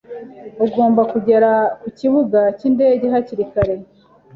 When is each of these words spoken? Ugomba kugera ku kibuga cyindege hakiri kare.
Ugomba 0.65 1.01
kugera 1.11 1.51
ku 1.81 1.87
kibuga 1.97 2.39
cyindege 2.57 3.05
hakiri 3.13 3.43
kare. 3.51 3.75